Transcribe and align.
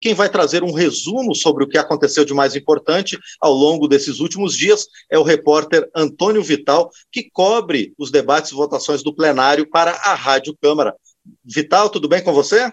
Quem 0.00 0.14
vai 0.14 0.30
trazer 0.30 0.62
um 0.62 0.72
resumo 0.72 1.34
sobre 1.34 1.62
o 1.62 1.68
que 1.68 1.76
aconteceu 1.76 2.24
de 2.24 2.32
mais 2.32 2.56
importante 2.56 3.18
ao 3.38 3.52
longo 3.52 3.86
desses 3.86 4.18
últimos 4.18 4.56
dias 4.56 4.86
é 5.10 5.18
o 5.18 5.22
repórter 5.22 5.88
Antônio 5.94 6.42
Vital, 6.42 6.90
que 7.12 7.28
cobre 7.30 7.92
os 7.98 8.10
debates 8.10 8.50
e 8.50 8.54
votações 8.54 9.02
do 9.02 9.14
plenário 9.14 9.68
para 9.68 9.90
a 9.90 10.14
Rádio 10.14 10.56
Câmara. 10.60 10.94
Vital, 11.44 11.90
tudo 11.90 12.08
bem 12.08 12.24
com 12.24 12.32
você? 12.32 12.72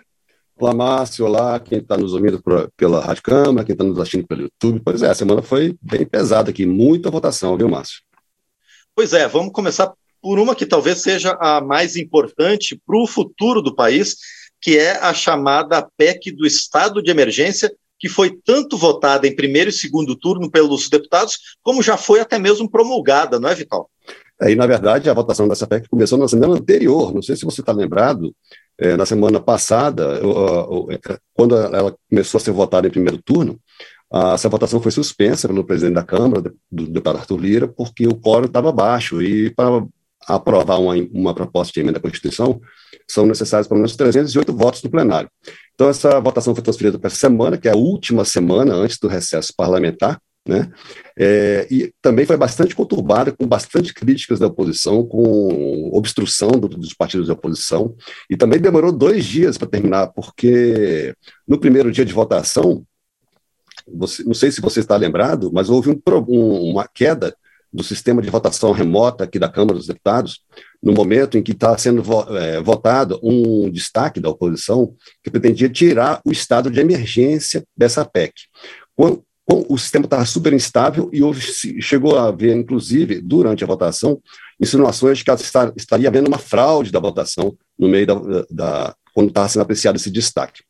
Olá, 0.57 0.73
Márcio. 0.73 1.25
Olá, 1.25 1.59
quem 1.59 1.79
está 1.79 1.97
nos 1.97 2.13
ouvindo 2.13 2.41
pela 2.75 3.01
Rádio 3.01 3.23
Câmara, 3.23 3.65
quem 3.65 3.73
está 3.73 3.83
nos 3.83 3.99
assistindo 3.99 4.25
pelo 4.25 4.43
YouTube. 4.43 4.81
Pois 4.83 5.03
é, 5.03 5.09
a 5.09 5.13
semana 5.13 5.41
foi 5.41 5.77
bem 5.81 6.05
pesada 6.05 6.49
aqui, 6.49 6.65
muita 6.65 7.11
votação, 7.11 7.57
viu, 7.57 7.67
Márcio? 7.67 8.01
Pois 8.95 9.11
é, 9.11 9.27
vamos 9.27 9.51
começar 9.51 9.93
por 10.21 10.39
uma 10.39 10.55
que 10.55 10.65
talvez 10.65 11.01
seja 11.01 11.37
a 11.39 11.61
mais 11.61 11.95
importante 11.95 12.81
para 12.87 12.97
o 12.97 13.05
futuro 13.05 13.61
do 13.61 13.75
país, 13.75 14.15
que 14.61 14.77
é 14.77 14.97
a 14.97 15.13
chamada 15.13 15.87
PEC 15.97 16.31
do 16.31 16.45
estado 16.45 17.01
de 17.01 17.11
emergência, 17.11 17.71
que 17.99 18.07
foi 18.09 18.37
tanto 18.45 18.77
votada 18.77 19.27
em 19.27 19.35
primeiro 19.35 19.69
e 19.69 19.73
segundo 19.73 20.15
turno 20.15 20.49
pelos 20.51 20.89
deputados, 20.89 21.37
como 21.63 21.81
já 21.81 21.97
foi 21.97 22.19
até 22.19 22.37
mesmo 22.37 22.69
promulgada, 22.69 23.39
não 23.39 23.49
é, 23.49 23.55
Vital? 23.55 23.89
Aí, 24.39 24.55
na 24.55 24.67
verdade, 24.67 25.09
a 25.09 25.13
votação 25.13 25.47
dessa 25.47 25.65
PEC 25.65 25.89
começou 25.89 26.17
na 26.17 26.27
semana 26.27 26.53
anterior. 26.53 27.11
Não 27.11 27.23
sei 27.23 27.35
se 27.35 27.43
você 27.43 27.61
está 27.61 27.71
lembrado, 27.71 28.35
é, 28.77 28.95
na 28.95 29.05
semana 29.05 29.39
passada, 29.39 30.21
quando 31.33 31.57
ela 31.57 31.95
começou 32.07 32.37
a 32.37 32.41
ser 32.41 32.51
votada 32.51 32.87
em 32.87 32.91
primeiro 32.91 33.19
turno, 33.19 33.59
essa 34.33 34.47
votação 34.47 34.79
foi 34.79 34.91
suspensa 34.91 35.47
pelo 35.47 35.65
presidente 35.65 35.95
da 35.95 36.03
Câmara, 36.03 36.53
do 36.71 36.85
deputado 36.85 37.17
Arthur 37.17 37.39
Lira, 37.39 37.67
porque 37.67 38.07
o 38.07 38.15
quórum 38.15 38.45
estava 38.45 38.71
baixo 38.71 39.21
e 39.21 39.49
para 39.49 39.85
aprovar 40.27 40.79
uma, 40.79 40.93
uma 41.11 41.33
proposta 41.33 41.73
de 41.73 41.79
emenda 41.79 41.97
à 41.97 42.01
Constituição, 42.01 42.61
são 43.09 43.25
necessários 43.25 43.67
pelo 43.67 43.79
menos 43.79 43.95
308 43.95 44.53
votos 44.53 44.83
no 44.83 44.89
plenário. 44.89 45.29
Então, 45.73 45.89
essa 45.89 46.19
votação 46.19 46.53
foi 46.53 46.63
transferida 46.63 46.99
para 46.99 47.07
essa 47.07 47.17
semana, 47.17 47.57
que 47.57 47.67
é 47.67 47.71
a 47.71 47.77
última 47.77 48.25
semana 48.25 48.73
antes 48.73 48.97
do 48.99 49.07
recesso 49.07 49.53
parlamentar, 49.55 50.19
né? 50.47 50.71
É, 51.17 51.67
e 51.69 51.93
também 52.01 52.25
foi 52.25 52.37
bastante 52.37 52.75
conturbada, 52.75 53.31
com 53.31 53.45
bastante 53.45 53.93
críticas 53.93 54.39
da 54.39 54.47
oposição, 54.47 55.05
com 55.05 55.89
obstrução 55.93 56.51
do, 56.51 56.67
dos 56.69 56.93
partidos 56.93 57.27
da 57.27 57.33
oposição, 57.33 57.95
e 58.29 58.37
também 58.37 58.59
demorou 58.59 58.91
dois 58.91 59.25
dias 59.25 59.57
para 59.57 59.67
terminar, 59.67 60.07
porque 60.07 61.13
no 61.47 61.59
primeiro 61.59 61.91
dia 61.91 62.05
de 62.05 62.13
votação, 62.13 62.83
você, 63.87 64.23
não 64.23 64.33
sei 64.33 64.51
se 64.51 64.61
você 64.61 64.79
está 64.79 64.95
lembrado, 64.95 65.51
mas 65.53 65.69
houve 65.69 65.89
um, 65.89 66.01
um, 66.27 66.71
uma 66.71 66.87
queda 66.87 67.35
do 67.77 67.83
sistema 67.83 68.23
de 68.23 68.29
votação 68.29 68.71
remota 68.71 69.23
aqui 69.23 69.37
da 69.37 69.47
Câmara 69.47 69.77
dos 69.77 69.85
Deputados, 69.85 70.41
no 70.81 70.93
momento 70.93 71.37
em 71.37 71.43
que 71.43 71.51
está 71.51 71.77
sendo 71.77 72.01
é, 72.35 72.59
votado 72.59 73.19
um 73.21 73.69
destaque 73.69 74.19
da 74.19 74.29
oposição 74.29 74.95
que 75.23 75.29
pretendia 75.29 75.69
tirar 75.69 76.19
o 76.25 76.31
estado 76.31 76.71
de 76.71 76.79
emergência 76.79 77.63
dessa 77.77 78.03
PEC. 78.03 78.33
Quando, 78.95 79.23
o 79.49 79.77
sistema 79.77 80.05
estava 80.05 80.25
super 80.25 80.51
instável 80.51 81.09
e 81.13 81.23
houve, 81.23 81.39
chegou 81.79 82.17
a 82.17 82.27
haver, 82.27 82.53
inclusive, 82.57 83.21
durante 83.21 83.63
a 83.63 83.67
votação, 83.67 84.19
insinuações 84.59 85.19
de 85.19 85.23
que 85.23 85.31
estaria 85.77 86.09
havendo 86.09 86.27
uma 86.27 86.37
fraude 86.39 86.91
da 86.91 86.99
votação 86.99 87.55
no 87.79 87.87
meio 87.87 88.07
da, 88.07 88.15
da 88.49 88.95
quando 89.13 89.29
estava 89.29 89.47
sendo 89.47 89.61
apreciado 89.61 89.95
esse 89.95 90.11
destaque. 90.11 90.63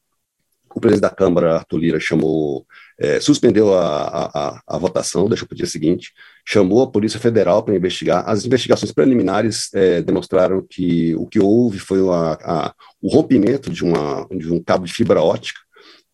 O 0.77 0.79
presidente 0.79 1.01
da 1.01 1.09
Câmara, 1.09 1.55
Arthur 1.55 1.77
Lira, 1.79 1.99
chamou 1.99 2.63
é, 2.99 3.19
suspendeu 3.19 3.73
a, 3.73 4.29
a, 4.31 4.61
a, 4.67 4.77
votação, 4.77 5.27
deixou 5.27 5.47
para 5.47 5.55
o 5.55 5.57
dia 5.57 5.65
seguinte, 5.65 6.13
chamou 6.45 6.83
a 6.83 6.91
Polícia 6.91 7.19
Federal 7.19 7.63
para 7.63 7.75
investigar. 7.75 8.23
As 8.29 8.45
investigações 8.45 8.91
preliminares 8.91 9.73
é, 9.73 10.03
demonstraram 10.03 10.63
que 10.69 11.15
o 11.15 11.25
que 11.25 11.39
houve 11.39 11.79
foi 11.79 11.97
a, 11.99 12.75
o 13.01 13.11
rompimento 13.11 13.71
de, 13.71 13.83
uma, 13.83 14.27
de 14.29 14.53
um 14.53 14.61
cabo 14.61 14.85
de 14.85 14.93
fibra 14.93 15.19
ótica 15.19 15.59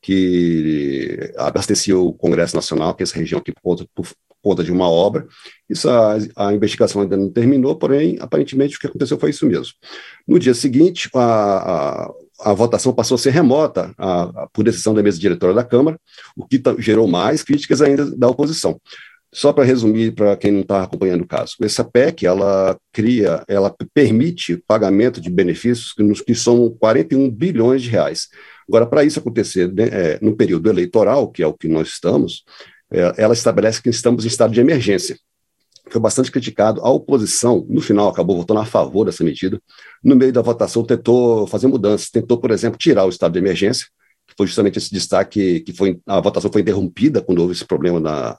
que 0.02 1.33
abastecia 1.36 1.98
o 1.98 2.14
Congresso 2.14 2.55
Nacional, 2.55 2.95
que 2.95 3.03
é 3.03 3.05
essa 3.05 3.17
região 3.17 3.39
aqui 3.39 3.52
por 3.52 3.86
por 3.94 4.08
conta 4.42 4.64
de 4.64 4.72
uma 4.72 4.89
obra. 4.89 5.25
Isso 5.70 5.89
a, 5.89 6.17
a, 6.36 6.53
investigação 6.53 7.02
ainda 7.02 7.16
não 7.16 7.30
terminou, 7.30 7.75
porém, 7.77 8.17
aparentemente 8.20 8.76
o 8.76 8.80
que 8.80 8.87
aconteceu 8.87 9.17
foi 9.17 9.30
isso 9.30 9.45
mesmo. 9.45 9.73
No 10.27 10.37
dia 10.37 10.54
seguinte, 10.54 11.10
a, 11.16 11.20
a 12.05 12.14
votação 12.54 12.94
passou 12.94 13.16
a 13.16 13.17
ser 13.17 13.32
remota 13.32 13.94
a, 13.98 14.23
a, 14.23 14.48
por 14.52 14.64
decisão 14.64 14.94
da 14.94 15.04
mesa 15.04 15.20
diretora 15.20 15.54
da 15.54 15.64
Câmara, 15.64 15.99
o 16.36 16.45
que 16.45 16.61
gerou 16.80 17.08
mais 17.08 17.44
críticas 17.44 17.82
ainda 17.82 18.10
da 18.16 18.27
oposição. 18.27 18.80
Só 19.33 19.52
para 19.52 19.64
resumir, 19.64 20.14
para 20.14 20.38
quem 20.38 20.52
não 20.52 20.61
está 20.61 20.83
acompanhando 20.83 21.22
o 21.22 21.27
caso, 21.27 21.55
essa 21.61 21.83
PEC, 21.83 22.26
ela 22.26 22.77
cria, 22.92 23.43
ela 23.48 23.76
permite 23.93 24.58
pagamento 24.67 25.20
de 25.20 25.30
benefícios 25.30 25.92
que, 25.92 26.23
que 26.23 26.36
são 26.36 26.70
41 26.80 27.32
bilhões 27.32 27.82
de 27.82 27.89
reais. 27.89 28.27
Agora, 28.67 28.86
para 28.86 29.04
isso 29.04 29.20
acontecer 29.20 29.73
né, 29.73 29.89
é, 29.92 30.20
no 30.22 30.36
período 30.36 30.70
eleitoral, 30.70 31.32
que 31.32 31.42
é 31.42 31.48
o 31.48 31.54
que 31.54 31.67
nós 31.67 31.88
estamos, 31.88 32.43
é, 32.92 33.14
ela 33.17 33.33
estabelece 33.33 33.82
que 33.82 33.89
estamos 33.89 34.23
em 34.23 34.27
estado 34.27 34.54
de 34.54 34.61
emergência 34.61 35.17
foi 35.93 36.02
bastante 36.02 36.31
criticado. 36.31 36.81
A 36.81 36.89
oposição, 36.89 37.65
no 37.70 37.80
final, 37.81 38.09
acabou 38.09 38.37
votando 38.37 38.59
a 38.59 38.65
favor 38.65 39.05
dessa 39.05 39.23
medida. 39.23 39.61
No 40.04 40.15
meio 40.15 40.33
da 40.33 40.42
votação, 40.42 40.83
tentou 40.83 41.48
fazer 41.48 41.67
mudanças, 41.67 42.09
tentou, 42.09 42.37
por 42.39 42.52
exemplo, 42.52 42.77
tirar 42.77 43.05
o 43.05 43.09
estado 43.09 43.33
de 43.33 43.39
emergência, 43.39 43.87
que 44.27 44.33
foi 44.36 44.48
justamente 44.48 44.77
esse 44.77 44.92
destaque 44.92 45.61
que 45.61 45.73
foi 45.73 45.99
a 46.05 46.20
votação 46.20 46.52
foi 46.52 46.61
interrompida 46.61 47.21
quando 47.21 47.39
houve 47.39 47.54
esse 47.54 47.65
problema 47.65 47.99
na, 47.99 48.37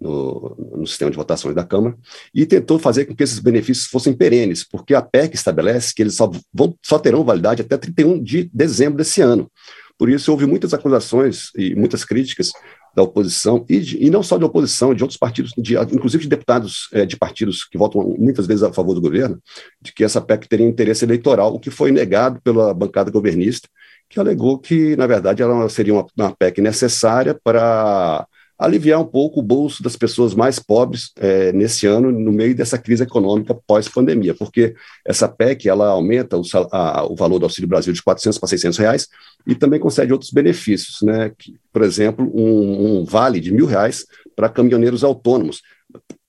no, 0.00 0.76
no, 0.78 0.86
sistema 0.86 1.10
de 1.10 1.16
votações 1.16 1.54
da 1.54 1.64
Câmara, 1.64 1.96
e 2.34 2.44
tentou 2.44 2.78
fazer 2.78 3.06
com 3.06 3.14
que 3.14 3.22
esses 3.22 3.38
benefícios 3.38 3.86
fossem 3.86 4.12
perenes, 4.12 4.64
porque 4.64 4.94
a 4.94 5.02
PEC 5.02 5.34
estabelece 5.34 5.94
que 5.94 6.02
eles 6.02 6.16
só, 6.16 6.30
vão, 6.52 6.76
só 6.82 6.98
terão 6.98 7.24
validade 7.24 7.62
até 7.62 7.76
31 7.76 8.22
de 8.22 8.50
dezembro 8.52 8.98
desse 8.98 9.20
ano. 9.20 9.50
Por 9.98 10.10
isso, 10.10 10.30
houve 10.30 10.44
muitas 10.44 10.74
acusações 10.74 11.50
e 11.56 11.74
muitas 11.74 12.04
críticas 12.04 12.52
da 12.96 13.02
oposição, 13.02 13.62
e, 13.68 13.78
de, 13.78 14.02
e 14.02 14.08
não 14.08 14.22
só 14.22 14.38
de 14.38 14.44
oposição, 14.44 14.94
de 14.94 15.04
outros 15.04 15.18
partidos, 15.18 15.52
de, 15.58 15.76
inclusive 15.76 16.22
de 16.22 16.30
deputados 16.30 16.88
é, 16.94 17.04
de 17.04 17.14
partidos 17.14 17.62
que 17.62 17.76
votam 17.76 18.16
muitas 18.18 18.46
vezes 18.46 18.62
a 18.62 18.72
favor 18.72 18.94
do 18.94 19.02
governo, 19.02 19.38
de 19.82 19.92
que 19.92 20.02
essa 20.02 20.18
PEC 20.18 20.48
teria 20.48 20.66
interesse 20.66 21.04
eleitoral, 21.04 21.54
o 21.54 21.60
que 21.60 21.70
foi 21.70 21.92
negado 21.92 22.40
pela 22.40 22.72
bancada 22.72 23.10
governista, 23.10 23.68
que 24.08 24.18
alegou 24.18 24.58
que, 24.58 24.96
na 24.96 25.06
verdade, 25.06 25.42
ela 25.42 25.68
seria 25.68 25.92
uma, 25.92 26.06
uma 26.16 26.34
PEC 26.34 26.62
necessária 26.62 27.38
para 27.44 28.26
aliviar 28.58 29.00
um 29.00 29.04
pouco 29.04 29.40
o 29.40 29.42
bolso 29.42 29.82
das 29.82 29.96
pessoas 29.96 30.34
mais 30.34 30.58
pobres 30.58 31.10
é, 31.16 31.52
nesse 31.52 31.86
ano, 31.86 32.10
no 32.10 32.32
meio 32.32 32.54
dessa 32.54 32.78
crise 32.78 33.02
econômica 33.02 33.54
pós-pandemia, 33.66 34.34
porque 34.34 34.74
essa 35.04 35.28
PEC 35.28 35.68
ela 35.68 35.88
aumenta 35.88 36.38
o, 36.38 36.42
a, 36.72 37.04
o, 37.04 37.14
valor 37.14 37.38
do 37.38 37.44
Auxílio 37.44 37.68
Brasil 37.68 37.92
de 37.92 38.02
400 38.02 38.38
para 38.38 38.48
600 38.48 38.78
reais 38.78 39.08
e 39.46 39.54
também 39.54 39.78
concede 39.78 40.12
outros 40.12 40.30
benefícios, 40.30 41.02
né? 41.02 41.32
Por 41.72 41.82
exemplo, 41.82 42.30
um, 42.34 43.00
um 43.00 43.04
vale 43.04 43.40
de 43.40 43.52
mil 43.52 43.66
reais 43.66 44.06
para 44.34 44.48
caminhoneiros 44.48 45.04
autônomos, 45.04 45.60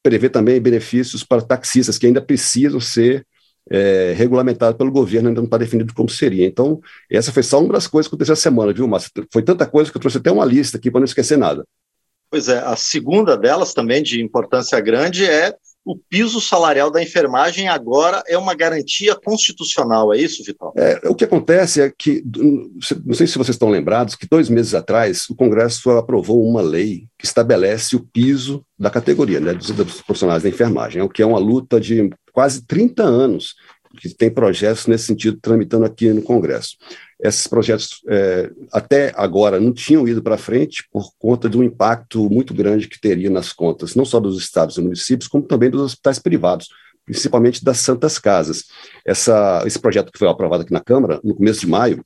prevê 0.04 0.30
também 0.30 0.60
benefícios 0.60 1.24
para 1.24 1.42
taxistas 1.42 1.98
que 1.98 2.08
ainda 2.08 2.22
precisam 2.22 2.80
ser 2.80 3.26
é, 3.70 4.14
regulamentado 4.16 4.78
pelo 4.78 4.92
governo, 4.92 5.30
ainda 5.30 5.42
não 5.42 5.46
está 5.46 5.58
definido 5.58 5.94
como 5.94 6.10
seria. 6.10 6.46
Então, 6.46 6.82
essa 7.10 7.32
foi 7.32 7.44
só 7.44 7.62
uma 7.62 7.74
das 7.74 7.88
coisas 7.88 8.08
que 8.08 8.16
aconteceu 8.16 8.34
essa 8.34 8.42
semana, 8.42 8.74
viu, 8.74 8.88
Márcio? 8.88 9.12
Foi 9.32 9.42
tanta 9.42 9.66
coisa 9.66 9.92
que 9.92 9.98
eu 9.98 10.02
trouxe 10.02 10.18
até 10.18 10.32
uma 10.32 10.46
lista 10.46 10.78
aqui 10.78 10.90
para 10.92 11.00
não 11.00 11.06
esquecer 11.06 11.38
nada. 11.38 11.66
Pois 12.30 12.48
é, 12.50 12.60
a 12.60 12.76
segunda 12.76 13.38
delas 13.38 13.74
também 13.74 14.04
de 14.04 14.22
importância 14.22 14.80
grande 14.80 15.26
é 15.26 15.56
o 15.88 15.96
piso 15.96 16.42
salarial 16.42 16.92
da 16.92 17.02
enfermagem 17.02 17.70
agora 17.70 18.22
é 18.28 18.38
uma 18.38 18.54
garantia 18.54 19.16
constitucional, 19.16 20.14
é 20.14 20.18
isso, 20.18 20.44
Vitor? 20.44 20.74
É, 20.76 21.00
o 21.06 21.16
que 21.16 21.24
acontece 21.24 21.80
é 21.80 21.90
que, 21.98 22.22
não 23.06 23.14
sei 23.14 23.26
se 23.26 23.38
vocês 23.38 23.56
estão 23.56 23.70
lembrados, 23.70 24.14
que 24.14 24.28
dois 24.30 24.50
meses 24.50 24.76
atrás 24.76 25.30
o 25.30 25.36
Congresso 25.36 25.90
aprovou 25.92 26.46
uma 26.46 26.62
lei 26.62 27.06
que 27.18 27.26
estabelece 27.26 27.96
o 27.96 28.02
piso 28.02 28.66
da 28.78 28.90
categoria, 28.90 29.40
né, 29.40 29.54
dos, 29.54 29.72
dos 29.72 30.02
profissionais 30.02 30.44
da 30.44 30.50
enfermagem, 30.50 31.02
o 31.02 31.08
que 31.08 31.22
é 31.22 31.26
uma 31.26 31.40
luta 31.40 31.80
de 31.80 32.10
quase 32.34 32.68
30 32.68 33.04
anos 33.04 33.56
que 34.00 34.10
tem 34.10 34.30
projetos 34.30 34.88
nesse 34.88 35.06
sentido 35.06 35.40
tramitando 35.42 35.86
aqui 35.86 36.12
no 36.12 36.22
Congresso. 36.22 36.78
Esses 37.20 37.48
projetos, 37.48 38.02
é, 38.08 38.52
até 38.72 39.12
agora, 39.16 39.60
não 39.60 39.74
tinham 39.74 40.08
ido 40.08 40.22
para 40.22 40.38
frente 40.38 40.88
por 40.92 41.12
conta 41.18 41.50
de 41.50 41.58
um 41.58 41.64
impacto 41.64 42.30
muito 42.30 42.54
grande 42.54 42.88
que 42.88 43.00
teria 43.00 43.30
nas 43.30 43.52
contas, 43.52 43.96
não 43.96 44.06
só 44.06 44.20
dos 44.20 44.38
estados 44.38 44.78
e 44.78 44.82
municípios, 44.82 45.28
como 45.28 45.44
também 45.44 45.70
dos 45.70 45.82
hospitais 45.82 46.20
privados, 46.20 46.68
principalmente 47.06 47.64
das 47.64 47.80
Santas 47.80 48.20
Casas. 48.20 48.66
Essa, 49.06 49.64
esse 49.66 49.80
projeto 49.80 50.12
que 50.12 50.20
foi 50.20 50.28
aprovado 50.28 50.64
aqui 50.64 50.74
na 50.74 50.82
Câmara, 50.82 51.20
no 51.24 51.36
começo 51.36 51.62
de 51.62 51.68
maio, 51.68 52.04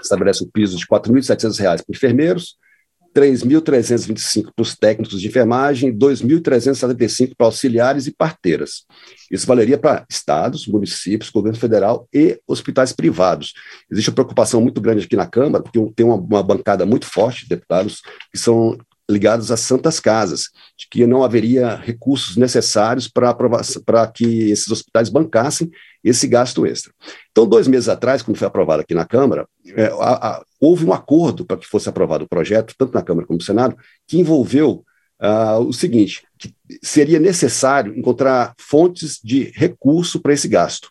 estabelece 0.00 0.44
um 0.44 0.50
piso 0.50 0.76
de 0.76 0.84
R$ 0.84 0.98
4.700 0.98 1.56
para 1.58 1.84
enfermeiros, 1.88 2.56
3.325 3.14 4.52
para 4.54 4.62
os 4.62 4.76
técnicos 4.76 5.20
de 5.20 5.26
enfermagem, 5.26 5.92
2.375 5.96 7.32
para 7.36 7.46
auxiliares 7.46 8.06
e 8.06 8.12
parteiras. 8.12 8.84
Isso 9.30 9.46
valeria 9.46 9.78
para 9.78 10.04
estados, 10.08 10.66
municípios, 10.66 11.30
governo 11.30 11.58
federal 11.58 12.08
e 12.12 12.40
hospitais 12.46 12.92
privados. 12.92 13.52
Existe 13.90 14.10
uma 14.10 14.14
preocupação 14.14 14.60
muito 14.60 14.80
grande 14.80 15.04
aqui 15.04 15.16
na 15.16 15.26
Câmara, 15.26 15.62
porque 15.62 15.80
tem 15.94 16.06
uma, 16.06 16.16
uma 16.16 16.42
bancada 16.42 16.86
muito 16.86 17.06
forte 17.06 17.42
de 17.42 17.50
deputados 17.50 18.02
que 18.32 18.38
são 18.38 18.78
ligados 19.10 19.50
às 19.50 19.60
santas 19.60 20.00
casas, 20.00 20.44
de 20.78 20.88
que 20.90 21.06
não 21.06 21.22
haveria 21.22 21.76
recursos 21.76 22.36
necessários 22.36 23.08
para 23.08 24.06
que 24.06 24.50
esses 24.50 24.70
hospitais 24.70 25.08
bancassem 25.08 25.70
esse 26.02 26.26
gasto 26.26 26.66
extra. 26.66 26.92
Então, 27.30 27.46
dois 27.46 27.68
meses 27.68 27.88
atrás, 27.88 28.22
quando 28.22 28.38
foi 28.38 28.46
aprovado 28.46 28.82
aqui 28.82 28.94
na 28.94 29.04
Câmara, 29.04 29.46
é, 29.66 29.86
a, 29.86 30.28
a, 30.28 30.44
houve 30.58 30.84
um 30.84 30.92
acordo 30.92 31.44
para 31.44 31.56
que 31.56 31.66
fosse 31.66 31.88
aprovado 31.88 32.24
o 32.24 32.28
projeto, 32.28 32.74
tanto 32.78 32.94
na 32.94 33.02
Câmara 33.02 33.26
como 33.26 33.38
no 33.38 33.44
Senado, 33.44 33.76
que 34.06 34.18
envolveu 34.18 34.84
uh, 35.20 35.60
o 35.60 35.72
seguinte: 35.72 36.22
que 36.38 36.54
seria 36.82 37.20
necessário 37.20 37.96
encontrar 37.96 38.54
fontes 38.58 39.20
de 39.22 39.52
recurso 39.54 40.20
para 40.20 40.32
esse 40.32 40.48
gasto. 40.48 40.90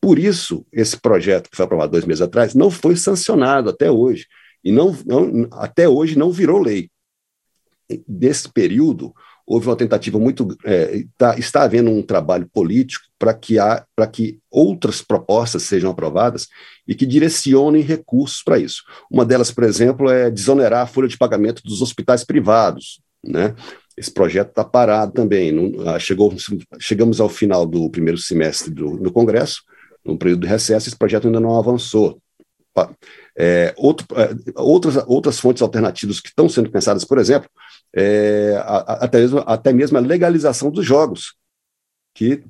Por 0.00 0.18
isso, 0.18 0.64
esse 0.72 0.96
projeto 0.96 1.50
que 1.50 1.56
foi 1.56 1.64
aprovado 1.64 1.92
dois 1.92 2.04
meses 2.04 2.22
atrás 2.22 2.54
não 2.54 2.70
foi 2.70 2.96
sancionado 2.96 3.70
até 3.70 3.90
hoje. 3.90 4.26
E 4.64 4.72
não, 4.72 4.96
não 5.06 5.48
até 5.52 5.88
hoje 5.88 6.18
não 6.18 6.30
virou 6.30 6.60
lei. 6.60 6.90
Nesse 8.06 8.50
período, 8.52 9.14
houve 9.46 9.66
uma 9.66 9.76
tentativa 9.76 10.18
muito. 10.18 10.56
É, 10.64 11.04
tá, 11.16 11.38
está 11.38 11.62
havendo 11.62 11.90
um 11.90 12.02
trabalho 12.02 12.48
político 12.52 13.04
para 13.18 13.32
que, 13.32 13.56
que 14.12 14.38
outras 14.50 15.00
propostas 15.00 15.62
sejam 15.62 15.90
aprovadas 15.90 16.48
e 16.86 16.94
que 16.94 17.06
direcionem 17.06 17.82
recursos 17.82 18.42
para 18.42 18.58
isso. 18.58 18.82
Uma 19.10 19.24
delas, 19.24 19.50
por 19.50 19.64
exemplo, 19.64 20.10
é 20.10 20.30
desonerar 20.30 20.82
a 20.82 20.86
folha 20.86 21.08
de 21.08 21.16
pagamento 21.16 21.62
dos 21.62 21.80
hospitais 21.80 22.24
privados. 22.24 23.00
Né? 23.24 23.54
Esse 23.96 24.12
projeto 24.12 24.50
está 24.50 24.64
parado 24.64 25.12
também. 25.12 25.50
Não, 25.50 25.88
ah, 25.88 25.98
chegou, 25.98 26.32
chegamos 26.78 27.20
ao 27.20 27.28
final 27.28 27.66
do 27.66 27.90
primeiro 27.90 28.18
semestre 28.18 28.70
do, 28.70 28.98
do 28.98 29.10
Congresso, 29.10 29.62
no 30.04 30.16
período 30.16 30.42
de 30.42 30.46
recesso, 30.46 30.88
esse 30.88 30.96
projeto 30.96 31.26
ainda 31.26 31.40
não 31.40 31.58
avançou. 31.58 32.20
É, 33.36 33.74
outro, 33.76 34.06
é, 34.16 34.30
outras, 34.54 34.96
outras 35.06 35.40
fontes 35.40 35.62
alternativas 35.62 36.20
que 36.20 36.28
estão 36.28 36.48
sendo 36.48 36.70
pensadas, 36.70 37.04
por 37.04 37.18
exemplo, 37.18 37.48
é, 37.98 38.62
até, 38.64 39.18
mesmo, 39.18 39.42
até 39.44 39.72
mesmo 39.72 39.98
a 39.98 40.00
legalização 40.00 40.70
dos 40.70 40.86
jogos, 40.86 41.34
que 42.14 42.42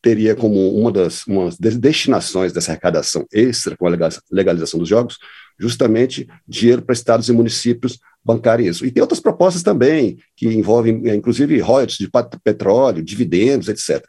teria 0.00 0.34
como 0.34 0.78
uma 0.78 0.92
das, 0.92 1.26
uma 1.26 1.50
das 1.58 1.76
destinações 1.76 2.52
dessa 2.52 2.72
arrecadação 2.72 3.26
extra 3.32 3.76
com 3.76 3.86
a 3.86 3.90
legalização 4.30 4.78
dos 4.78 4.88
jogos, 4.88 5.18
justamente 5.58 6.28
dinheiro 6.46 6.82
para 6.82 6.92
estados 6.92 7.28
e 7.28 7.32
municípios 7.32 7.98
bancarem 8.24 8.66
isso. 8.66 8.84
E 8.84 8.90
tem 8.90 9.02
outras 9.02 9.20
propostas 9.20 9.62
também, 9.62 10.18
que 10.36 10.48
envolvem, 10.48 11.02
é, 11.08 11.14
inclusive, 11.14 11.60
royalties 11.60 11.98
de 11.98 12.10
petróleo, 12.42 13.02
dividendos, 13.02 13.68
etc. 13.68 14.06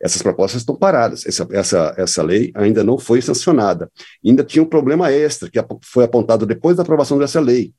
Essas 0.00 0.22
propostas 0.22 0.62
estão 0.62 0.76
paradas. 0.76 1.26
Essa, 1.26 1.46
essa, 1.50 1.94
essa 1.96 2.22
lei 2.22 2.50
ainda 2.54 2.82
não 2.82 2.98
foi 2.98 3.20
sancionada. 3.20 3.90
Ainda 4.24 4.44
tinha 4.44 4.62
um 4.62 4.68
problema 4.68 5.10
extra, 5.10 5.50
que 5.50 5.58
foi 5.82 6.04
apontado 6.04 6.46
depois 6.46 6.76
da 6.76 6.82
aprovação 6.82 7.18
dessa 7.18 7.40
lei, 7.40 7.72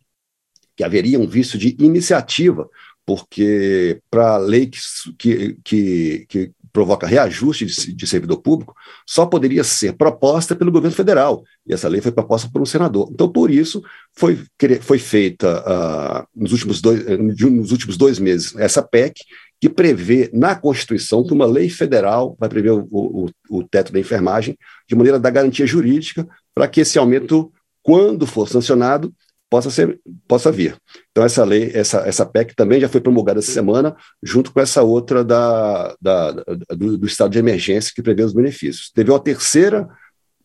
que 0.79 0.83
haveria 0.85 1.19
um 1.19 1.27
vício 1.27 1.59
de 1.59 1.75
iniciativa, 1.77 2.69
porque 3.05 3.99
para 4.09 4.35
a 4.35 4.37
lei 4.37 4.71
que, 5.17 5.57
que, 5.61 6.25
que, 6.29 6.51
provoca 6.71 7.05
reajuste 7.05 7.65
de, 7.65 7.93
de, 7.93 8.07
servidor 8.07 8.37
público, 8.37 8.73
só 9.05 9.25
poderia 9.25 9.61
ser 9.61 9.97
proposta 9.97 10.55
pelo 10.55 10.71
governo 10.71 10.95
federal. 10.95 11.43
E 11.67 11.73
essa 11.73 11.89
lei 11.89 11.99
foi 11.99 12.13
proposta 12.13 12.49
por 12.49 12.61
um 12.61 12.65
senador. 12.65 13.09
Então, 13.11 13.29
por 13.29 13.51
isso, 13.51 13.83
foi, 14.15 14.39
foi 14.79 14.99
feita 14.99 15.59
uh, 15.67 16.27
nos, 16.33 16.53
últimos 16.53 16.79
dois, 16.79 17.03
nos 17.19 17.73
últimos 17.73 17.97
dois 17.97 18.17
meses 18.17 18.55
essa 18.55 18.81
PEC, 18.81 19.19
que 19.59 19.67
prevê 19.67 20.29
na 20.31 20.55
Constituição 20.55 21.25
que 21.25 21.33
uma 21.33 21.45
lei 21.45 21.67
federal 21.67 22.37
vai 22.39 22.47
prever 22.47 22.71
o, 22.71 22.87
o, 22.89 23.29
o 23.49 23.63
teto 23.63 23.91
da 23.91 23.99
enfermagem, 23.99 24.57
de 24.87 24.95
maneira 24.95 25.17
a 25.17 25.19
dar 25.19 25.31
garantia 25.31 25.67
jurídica 25.67 26.25
para 26.55 26.69
que 26.69 26.79
esse 26.79 26.97
aumento, 26.97 27.51
quando 27.83 28.25
for 28.25 28.47
sancionado, 28.47 29.13
possa, 29.49 29.69
ser, 29.71 29.99
possa 30.27 30.51
vir. 30.51 30.77
Então, 31.11 31.23
essa 31.23 31.43
lei, 31.43 31.71
essa, 31.73 31.99
essa 32.07 32.25
PEC 32.25 32.55
também 32.55 32.79
já 32.79 32.87
foi 32.87 33.01
promulgada 33.01 33.39
essa 33.39 33.51
semana, 33.51 33.95
junto 34.21 34.53
com 34.53 34.59
essa 34.59 34.83
outra 34.83 35.23
da, 35.23 35.95
da, 35.99 36.31
do, 36.31 36.97
do 36.97 37.07
estado 37.07 37.31
de 37.31 37.39
emergência 37.39 37.91
que 37.93 38.03
prevê 38.03 38.23
os 38.23 38.33
benefícios. 38.33 38.91
Teve 38.93 39.11
uma 39.11 39.19
terceira 39.19 39.89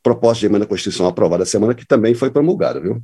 proposta 0.02 0.40
de 0.40 0.46
emenda 0.46 0.64
à 0.64 0.68
Constituição 0.68 1.06
aprovada 1.06 1.42
essa 1.42 1.52
semana 1.52 1.74
que 1.74 1.86
também 1.86 2.14
foi 2.14 2.30
promulgada, 2.30 2.80
viu? 2.80 3.02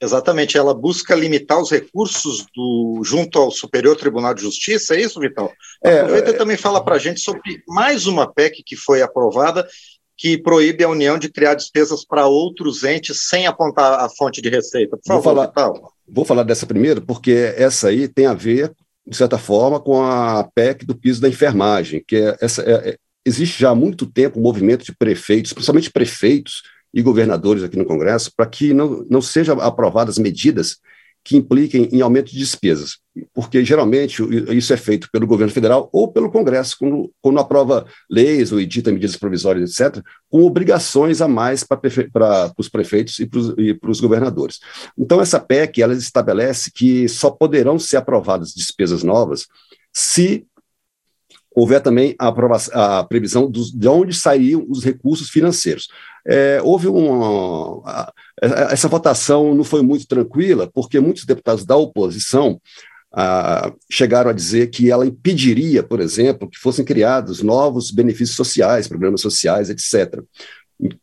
Exatamente, 0.00 0.56
ela 0.56 0.72
busca 0.72 1.12
limitar 1.12 1.60
os 1.60 1.72
recursos 1.72 2.46
do, 2.54 3.02
junto 3.04 3.36
ao 3.36 3.50
Superior 3.50 3.96
Tribunal 3.96 4.32
de 4.32 4.42
Justiça, 4.42 4.94
é 4.94 5.00
isso, 5.00 5.18
Vitão? 5.18 5.50
É, 5.82 6.00
Aproveita 6.00 6.30
é, 6.30 6.34
e 6.34 6.36
também 6.36 6.56
fala 6.56 6.82
para 6.84 6.94
a 6.94 6.98
gente 6.98 7.20
sobre 7.20 7.60
mais 7.66 8.06
uma 8.06 8.32
PEC 8.32 8.62
que 8.64 8.76
foi 8.76 9.02
aprovada, 9.02 9.66
que 10.18 10.36
proíbe 10.36 10.82
a 10.82 10.88
União 10.88 11.16
de 11.16 11.30
criar 11.30 11.54
despesas 11.54 12.04
para 12.04 12.26
outros 12.26 12.82
entes 12.82 13.28
sem 13.28 13.46
apontar 13.46 14.00
a 14.00 14.08
fonte 14.08 14.42
de 14.42 14.50
receita. 14.50 14.96
Por 14.96 15.06
favor, 15.06 15.22
vou 15.22 15.52
falar. 15.52 15.72
Vou 16.10 16.24
falar 16.24 16.42
dessa 16.42 16.66
primeiro, 16.66 17.00
porque 17.00 17.54
essa 17.56 17.88
aí 17.88 18.08
tem 18.08 18.26
a 18.26 18.34
ver, 18.34 18.72
de 19.06 19.16
certa 19.16 19.38
forma, 19.38 19.78
com 19.78 20.02
a 20.02 20.42
PEC 20.54 20.84
do 20.84 20.96
piso 20.96 21.20
da 21.20 21.28
enfermagem, 21.28 22.02
que 22.06 22.16
é 22.16 22.36
essa, 22.40 22.62
é, 22.62 22.90
é, 22.90 22.96
existe 23.24 23.60
já 23.60 23.70
há 23.70 23.74
muito 23.74 24.06
tempo 24.06 24.40
um 24.40 24.42
movimento 24.42 24.84
de 24.84 24.96
prefeitos, 24.96 25.52
principalmente 25.52 25.90
prefeitos, 25.90 26.62
e 26.92 27.02
governadores 27.02 27.62
aqui 27.62 27.76
no 27.76 27.84
Congresso 27.84 28.32
para 28.34 28.46
que 28.46 28.72
não, 28.72 29.04
não 29.10 29.20
sejam 29.20 29.60
aprovadas 29.60 30.18
medidas 30.18 30.78
que 31.28 31.36
impliquem 31.36 31.90
em 31.92 32.00
aumento 32.00 32.30
de 32.30 32.38
despesas, 32.38 33.00
porque 33.34 33.62
geralmente 33.62 34.22
isso 34.56 34.72
é 34.72 34.78
feito 34.78 35.10
pelo 35.12 35.26
governo 35.26 35.52
federal 35.52 35.90
ou 35.92 36.10
pelo 36.10 36.30
Congresso, 36.30 36.74
quando, 36.78 37.12
quando 37.20 37.38
aprova 37.38 37.84
leis 38.10 38.50
ou 38.50 38.58
edita 38.58 38.90
medidas 38.90 39.14
provisórias, 39.14 39.78
etc., 39.78 40.02
com 40.30 40.42
obrigações 40.42 41.20
a 41.20 41.28
mais 41.28 41.62
para, 41.62 42.50
os 42.56 42.70
prefeitos 42.70 43.18
e 43.18 43.26
para 43.74 43.90
os 43.90 44.00
governadores. 44.00 44.58
Então, 44.96 45.20
essa 45.20 45.38
PEC 45.38 45.82
ela 45.82 45.92
estabelece 45.92 46.72
que 46.72 47.06
só 47.10 47.30
poderão 47.30 47.78
ser 47.78 47.98
aprovadas 47.98 48.54
despesas 48.54 49.02
novas 49.02 49.44
se 49.92 50.46
houver 51.58 51.80
também 51.80 52.14
a, 52.18 52.28
a 52.98 53.04
previsão 53.04 53.50
dos, 53.50 53.70
de 53.72 53.88
onde 53.88 54.14
sairiam 54.14 54.64
os 54.68 54.84
recursos 54.84 55.28
financeiros. 55.30 55.88
É, 56.26 56.60
houve 56.62 56.88
uma. 56.88 58.12
Essa 58.40 58.88
votação 58.88 59.54
não 59.54 59.64
foi 59.64 59.82
muito 59.82 60.06
tranquila, 60.06 60.70
porque 60.72 61.00
muitos 61.00 61.24
deputados 61.24 61.64
da 61.64 61.76
oposição 61.76 62.60
chegaram 63.90 64.30
a 64.30 64.34
dizer 64.34 64.68
que 64.68 64.90
ela 64.90 65.06
impediria, 65.06 65.82
por 65.82 66.00
exemplo, 66.00 66.48
que 66.48 66.58
fossem 66.58 66.84
criados 66.84 67.42
novos 67.42 67.90
benefícios 67.90 68.36
sociais, 68.36 68.86
programas 68.86 69.20
sociais, 69.20 69.70
etc. 69.70 70.22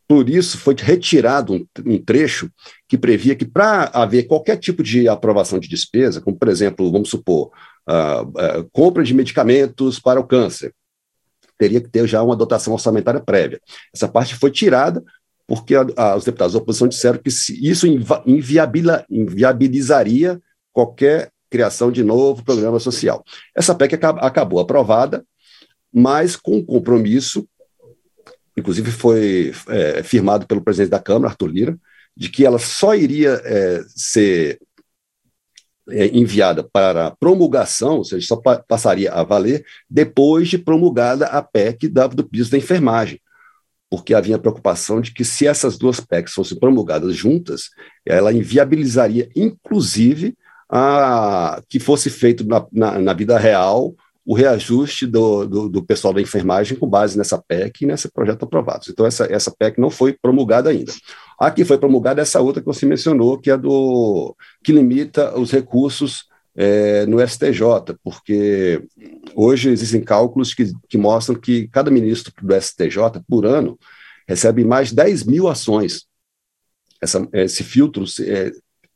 Por 0.07 0.29
isso, 0.29 0.57
foi 0.57 0.75
retirado 0.77 1.53
um, 1.53 1.67
um 1.85 1.97
trecho 1.97 2.49
que 2.87 2.97
previa 2.97 3.35
que, 3.35 3.43
para 3.43 3.85
haver 3.93 4.23
qualquer 4.23 4.57
tipo 4.57 4.81
de 4.81 5.07
aprovação 5.09 5.59
de 5.59 5.67
despesa, 5.67 6.21
como, 6.21 6.37
por 6.37 6.47
exemplo, 6.47 6.89
vamos 6.91 7.09
supor, 7.09 7.51
uh, 7.87 8.69
compra 8.71 9.03
de 9.03 9.13
medicamentos 9.13 9.99
para 9.99 10.19
o 10.19 10.27
câncer. 10.27 10.73
Teria 11.57 11.79
que 11.79 11.89
ter 11.89 12.07
já 12.07 12.21
uma 12.21 12.35
dotação 12.35 12.73
orçamentária 12.73 13.19
prévia. 13.19 13.61
Essa 13.93 14.07
parte 14.07 14.35
foi 14.35 14.51
tirada 14.51 15.03
porque 15.47 15.75
a, 15.75 15.85
a, 15.95 16.15
os 16.15 16.25
deputados 16.25 16.53
da 16.53 16.59
oposição 16.59 16.87
disseram 16.87 17.19
que 17.19 17.29
isso 17.29 17.87
inviabila, 18.25 19.05
inviabilizaria 19.09 20.41
qualquer 20.73 21.31
criação 21.49 21.91
de 21.91 22.03
novo 22.03 22.43
programa 22.43 22.79
social. 22.79 23.23
Essa 23.55 23.75
PEC 23.75 23.97
acabou 24.19 24.59
aprovada, 24.59 25.23
mas 25.93 26.35
com 26.35 26.57
um 26.57 26.65
compromisso, 26.65 27.47
inclusive 28.57 28.91
foi 28.91 29.53
é, 29.69 30.03
firmado 30.03 30.45
pelo 30.47 30.61
presidente 30.61 30.91
da 30.91 30.99
Câmara, 30.99 31.29
Arthur 31.29 31.47
Lira, 31.47 31.79
de 32.17 32.29
que 32.29 32.45
ela 32.45 32.59
só 32.59 32.95
iria 32.95 33.41
é, 33.43 33.83
ser 33.87 34.59
é, 35.89 36.07
enviada 36.07 36.63
para 36.63 37.11
promulgação, 37.11 37.97
ou 37.97 38.03
seja, 38.03 38.27
só 38.27 38.35
pa 38.35 38.57
passaria 38.67 39.11
a 39.11 39.23
valer 39.23 39.65
depois 39.89 40.47
de 40.47 40.57
promulgada 40.57 41.27
a 41.27 41.41
PEC 41.41 41.87
da, 41.87 42.07
do 42.07 42.23
piso 42.23 42.51
da 42.51 42.57
enfermagem, 42.57 43.21
porque 43.89 44.13
havia 44.13 44.39
preocupação 44.39 44.99
de 44.99 45.13
que 45.13 45.23
se 45.23 45.45
essas 45.45 45.77
duas 45.77 45.99
PECs 45.99 46.33
fossem 46.33 46.59
promulgadas 46.59 47.15
juntas, 47.15 47.69
ela 48.05 48.33
inviabilizaria, 48.33 49.29
inclusive, 49.35 50.35
a, 50.69 51.61
que 51.69 51.79
fosse 51.79 52.09
feito 52.09 52.45
na, 52.45 52.65
na, 52.71 52.99
na 52.99 53.13
vida 53.13 53.37
real 53.37 53.93
o 54.25 54.33
reajuste 54.33 55.05
do, 55.05 55.45
do, 55.45 55.69
do, 55.69 55.83
pessoal 55.85 56.11
da 56.11 56.19
enfermagem 56.19 56.75
com 56.75 56.89
base 56.89 57.15
nessa 57.15 57.37
PEC 57.37 57.83
e 57.83 57.85
nesse 57.85 58.11
projeto 58.11 58.43
aprovado. 58.43 58.85
Então, 58.89 59.05
essa, 59.05 59.31
essa 59.31 59.51
PEC 59.51 59.79
não 59.79 59.91
foi 59.91 60.13
promulgada 60.13 60.71
ainda. 60.71 60.91
A 61.39 61.51
que 61.51 61.65
foi 61.65 61.77
promulgada 61.77 62.21
é 62.21 62.23
essa 62.23 62.41
outra 62.41 62.61
que 62.61 62.67
você 62.67 62.85
mencionou, 62.85 63.37
que 63.37 63.51
é 63.51 63.57
do 63.57 64.35
que 64.63 64.71
limita 64.71 65.37
os 65.37 65.51
recursos 65.51 66.25
é, 66.55 67.05
no 67.05 67.19
STJ, 67.25 67.97
porque 68.03 68.81
hoje 69.35 69.69
existem 69.69 70.01
cálculos 70.01 70.53
que, 70.53 70.71
que 70.87 70.97
mostram 70.97 71.37
que 71.37 71.67
cada 71.67 71.91
ministro 71.91 72.33
do 72.41 72.55
STJ, 72.55 73.21
por 73.27 73.45
ano, 73.45 73.77
recebe 74.27 74.63
mais 74.63 74.89
de 74.89 74.95
10 74.95 75.23
mil 75.25 75.47
ações. 75.47 76.05
Essa, 77.01 77.27
esse 77.33 77.63
filtro 77.63 78.05
é, 78.21 78.51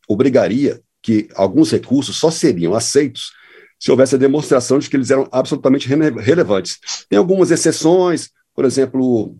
obrigaria 0.08 0.81
que 1.01 1.27
alguns 1.36 1.72
recursos 1.72 2.15
só 2.15 2.31
seriam 2.31 2.74
aceitos 2.74 3.31
se 3.79 3.91
houvesse 3.91 4.15
a 4.15 4.17
demonstração 4.17 4.77
de 4.77 4.89
que 4.89 4.98
eles 4.98 5.10
eram 5.10 5.27
absolutamente 5.31 5.88
relevantes. 5.88 6.79
Tem 7.08 7.17
algumas 7.17 7.50
exceções, 7.50 8.29
por 8.53 8.65
exemplo, 8.65 9.38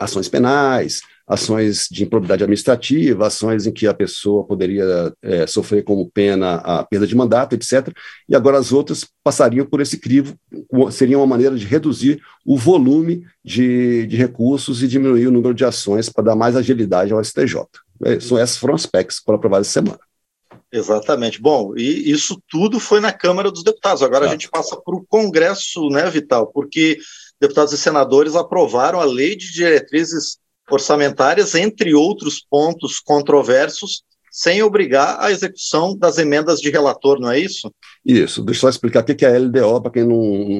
ações 0.00 0.28
penais, 0.28 1.02
ações 1.26 1.88
de 1.90 2.04
improbidade 2.04 2.44
administrativa, 2.44 3.26
ações 3.26 3.66
em 3.66 3.72
que 3.72 3.86
a 3.86 3.94
pessoa 3.94 4.44
poderia 4.44 5.12
é, 5.20 5.46
sofrer 5.46 5.82
como 5.82 6.08
pena 6.08 6.56
a 6.56 6.84
perda 6.84 7.06
de 7.06 7.16
mandato, 7.16 7.54
etc. 7.54 7.92
E 8.28 8.36
agora 8.36 8.58
as 8.58 8.72
outras 8.72 9.06
passariam 9.24 9.66
por 9.66 9.80
esse 9.80 9.98
crivo, 9.98 10.38
seria 10.92 11.18
uma 11.18 11.26
maneira 11.26 11.56
de 11.56 11.66
reduzir 11.66 12.22
o 12.44 12.56
volume 12.56 13.26
de, 13.44 14.06
de 14.06 14.16
recursos 14.16 14.82
e 14.82 14.88
diminuir 14.88 15.26
o 15.26 15.32
número 15.32 15.54
de 15.54 15.64
ações 15.64 16.08
para 16.08 16.24
dar 16.24 16.36
mais 16.36 16.54
agilidade 16.54 17.12
ao 17.12 17.22
STJ. 17.22 17.66
É, 18.04 18.20
são 18.20 18.38
essas 18.38 18.56
foram 18.56 18.74
as 18.74 18.86
PECs 18.86 19.18
que 19.18 19.24
foram 19.24 19.38
aprovadas 19.38 19.66
essa 19.66 19.80
semana. 19.80 19.98
Exatamente. 20.70 21.40
Bom, 21.40 21.74
e 21.76 22.10
isso 22.10 22.40
tudo 22.48 22.78
foi 22.78 23.00
na 23.00 23.12
Câmara 23.12 23.50
dos 23.50 23.62
Deputados. 23.62 24.02
Agora 24.02 24.24
Exato. 24.24 24.28
a 24.28 24.32
gente 24.32 24.50
passa 24.50 24.76
para 24.76 24.94
o 24.94 25.04
Congresso, 25.08 25.88
né, 25.88 26.08
Vital? 26.10 26.48
Porque 26.48 26.98
deputados 27.40 27.72
e 27.72 27.78
senadores 27.78 28.34
aprovaram 28.34 29.00
a 29.00 29.04
lei 29.04 29.36
de 29.36 29.52
diretrizes 29.52 30.38
orçamentárias, 30.70 31.54
entre 31.54 31.94
outros 31.94 32.44
pontos 32.48 32.98
controversos, 33.00 34.02
sem 34.30 34.62
obrigar 34.62 35.16
a 35.18 35.30
execução 35.32 35.96
das 35.96 36.18
emendas 36.18 36.60
de 36.60 36.70
relator, 36.70 37.18
não 37.18 37.30
é 37.30 37.38
isso? 37.38 37.72
Isso. 38.04 38.42
Deixa 38.44 38.58
eu 38.58 38.60
só 38.62 38.68
explicar 38.68 39.00
o 39.00 39.04
que 39.04 39.24
é 39.24 39.34
a 39.34 39.38
LDO 39.38 39.80
para 39.80 39.90
quem 39.90 40.04
não, 40.04 40.18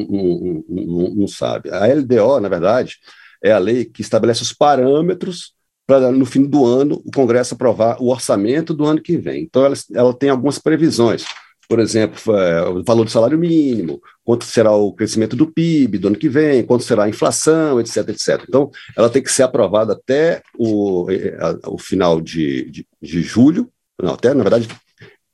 não, 0.08 0.64
não, 0.68 1.14
não 1.14 1.28
sabe. 1.28 1.70
A 1.70 1.86
LDO, 1.86 2.40
na 2.40 2.48
verdade, 2.48 2.96
é 3.44 3.52
a 3.52 3.58
lei 3.58 3.84
que 3.84 4.00
estabelece 4.00 4.42
os 4.42 4.52
parâmetros 4.52 5.54
para 5.86 6.10
no 6.10 6.24
fim 6.24 6.44
do 6.44 6.64
ano 6.64 7.02
o 7.04 7.12
Congresso 7.12 7.54
aprovar 7.54 7.98
o 8.00 8.08
orçamento 8.08 8.72
do 8.72 8.86
ano 8.86 9.00
que 9.00 9.18
vem. 9.18 9.42
Então, 9.42 9.64
ela, 9.64 9.74
ela 9.94 10.14
tem 10.14 10.30
algumas 10.30 10.58
previsões. 10.58 11.24
Por 11.68 11.80
exemplo, 11.80 12.18
o 12.74 12.84
valor 12.84 13.04
do 13.04 13.10
salário 13.10 13.38
mínimo, 13.38 14.00
quanto 14.24 14.44
será 14.44 14.72
o 14.72 14.92
crescimento 14.92 15.34
do 15.34 15.50
PIB 15.50 15.98
do 15.98 16.08
ano 16.08 16.16
que 16.16 16.28
vem, 16.28 16.64
quanto 16.64 16.84
será 16.84 17.04
a 17.04 17.08
inflação, 17.08 17.80
etc, 17.80 18.08
etc. 18.08 18.44
Então, 18.48 18.70
ela 18.96 19.10
tem 19.10 19.22
que 19.22 19.32
ser 19.32 19.42
aprovada 19.42 19.92
até 19.94 20.42
o, 20.56 21.06
o 21.66 21.78
final 21.78 22.20
de, 22.20 22.70
de, 22.70 22.86
de 23.02 23.22
julho, 23.22 23.68
não, 24.00 24.14
até, 24.14 24.32
na 24.34 24.42
verdade, 24.42 24.68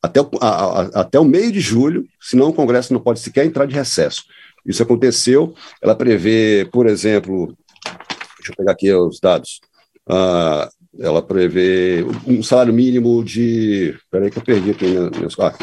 até 0.02 0.20
o, 0.20 0.30
a, 0.40 0.48
a, 0.48 1.00
até 1.00 1.18
o 1.18 1.24
meio 1.24 1.52
de 1.52 1.60
julho, 1.60 2.06
senão 2.20 2.48
o 2.48 2.54
Congresso 2.54 2.92
não 2.92 3.00
pode 3.00 3.20
sequer 3.20 3.44
entrar 3.44 3.66
de 3.66 3.74
recesso. 3.74 4.24
Isso 4.64 4.82
aconteceu, 4.82 5.54
ela 5.82 5.94
prevê, 5.94 6.68
por 6.72 6.86
exemplo, 6.86 7.56
deixa 8.38 8.52
eu 8.52 8.56
pegar 8.56 8.72
aqui 8.72 8.92
os 8.92 9.18
dados, 9.20 9.60
ah, 10.08 10.68
ela 10.98 11.22
prevê 11.22 12.04
um 12.26 12.42
salário 12.42 12.72
mínimo 12.72 13.24
de. 13.24 13.94
Espera 13.96 14.24
aí 14.24 14.30
que 14.30 14.38
eu 14.38 14.42
perdi 14.42 14.70
aqui 14.70 14.86
meus. 15.18 15.38
Ah, 15.38 15.54